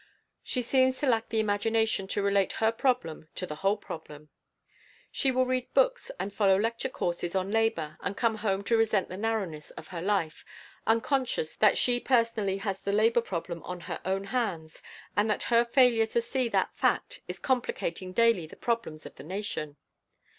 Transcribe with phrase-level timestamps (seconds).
[0.41, 4.29] She seems to lack the imagination to relate her problem to the whole problem.
[5.11, 9.09] She will read books and follow lecture courses on Labor and come home to resent
[9.09, 10.43] the narrowness of her life,
[10.87, 14.81] unconscious that she personally has the labor problem on her own hands
[15.15, 19.23] and that her failure to see that fact is complicating daily the problems of the
[19.23, 19.77] nation.